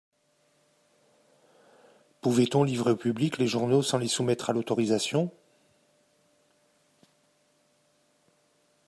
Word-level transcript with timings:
Pouvait-on 2.21 2.63
livrer 2.63 2.89
au 2.89 2.95
public 2.95 3.37
les 3.37 3.45
journaux 3.45 3.83
sans 3.83 3.99
les 3.99 4.07
soumettre 4.07 4.49
à 4.49 4.53
l'autorisation? 4.53 5.31